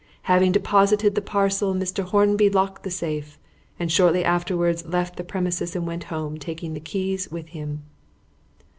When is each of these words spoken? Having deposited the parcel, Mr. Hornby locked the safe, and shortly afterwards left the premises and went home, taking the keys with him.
Having 0.23 0.53
deposited 0.53 1.13
the 1.13 1.21
parcel, 1.21 1.75
Mr. 1.75 2.03
Hornby 2.03 2.49
locked 2.49 2.81
the 2.81 2.89
safe, 2.89 3.37
and 3.77 3.91
shortly 3.91 4.23
afterwards 4.25 4.83
left 4.87 5.15
the 5.15 5.23
premises 5.23 5.75
and 5.75 5.85
went 5.85 6.05
home, 6.05 6.39
taking 6.39 6.73
the 6.73 6.79
keys 6.79 7.29
with 7.31 7.49
him. 7.49 7.83